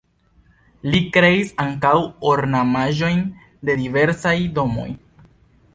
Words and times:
Li 0.93 1.01
kreis 1.17 1.51
ankaŭ 1.65 1.93
ornamaĵojn 2.31 3.23
de 3.69 3.79
diversaj 3.83 4.37
domoj. 4.59 4.91